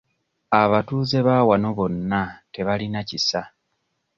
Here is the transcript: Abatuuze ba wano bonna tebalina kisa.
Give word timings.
Abatuuze 0.61 1.17
ba 1.27 1.37
wano 1.49 1.69
bonna 1.77 2.21
tebalina 2.53 2.99
kisa. 3.09 3.41